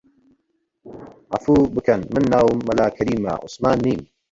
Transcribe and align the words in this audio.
عەفوو 1.31 1.71
بکەن 1.75 2.01
من 2.13 2.23
ناوم 2.33 2.59
مەلا 2.67 2.87
کەریمە، 2.97 3.31
عوسمان 3.41 3.77
نیم 3.85 4.01